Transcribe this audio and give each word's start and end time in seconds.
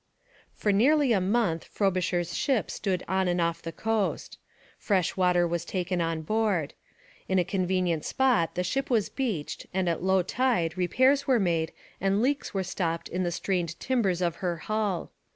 For 0.55 0.71
nearly 0.71 1.13
a 1.13 1.21
month 1.21 1.63
Frobisher's 1.65 2.35
ship 2.35 2.71
stood 2.71 3.03
on 3.07 3.27
and 3.27 3.39
off 3.39 3.61
the 3.61 3.71
coast. 3.71 4.39
Fresh 4.79 5.15
water 5.15 5.47
was 5.47 5.63
taken 5.63 6.01
on 6.01 6.23
board. 6.23 6.73
In 7.29 7.37
a 7.37 7.43
convenient 7.45 8.03
spot 8.03 8.55
the 8.55 8.63
ship 8.63 8.89
was 8.89 9.09
beached 9.09 9.67
and 9.75 9.87
at 9.87 10.01
low 10.01 10.23
tide 10.23 10.75
repairs 10.75 11.27
were 11.27 11.39
made 11.39 11.71
and 12.01 12.19
leaks 12.19 12.51
were 12.51 12.63
stopped 12.63 13.09
in 13.09 13.21
the 13.21 13.31
strained 13.31 13.79
timbers 13.79 14.23
of 14.23 14.37
her 14.37 14.57
hull. 14.57 15.11